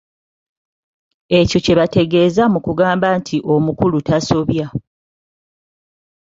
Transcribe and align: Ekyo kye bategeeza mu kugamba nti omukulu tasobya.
Ekyo 1.39 1.57
kye 1.65 1.73
bategeeza 1.79 2.43
mu 2.53 2.59
kugamba 2.65 3.07
nti 3.19 3.35
omukulu 3.53 3.97
tasobya. 4.07 4.67